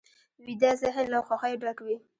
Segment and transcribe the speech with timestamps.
[0.45, 1.97] ویده ذهن له خوښیو ډک وي